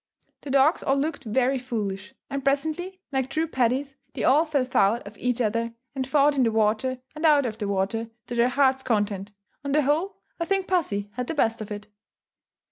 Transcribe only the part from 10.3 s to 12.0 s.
I think pussy had the best of it.